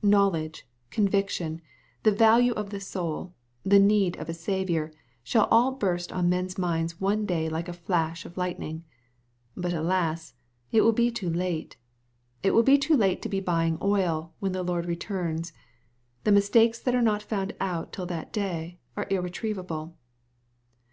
[0.00, 1.60] Knowledge, conviction,
[2.04, 4.92] the value of the soul, the need of a Saviour,
[5.24, 8.84] shall all burst on men's minds one day like a flash of lightning.
[9.56, 10.34] But alas!
[10.70, 11.78] it will be too late.
[12.44, 15.52] It will be too late to be buying oil, when the Lord returns.
[16.22, 19.96] The mistakes that are not found out till that day are irretrievable.